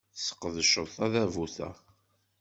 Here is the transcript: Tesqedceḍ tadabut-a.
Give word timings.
Tesqedceḍ 0.15 0.87
tadabut-a. 0.97 1.69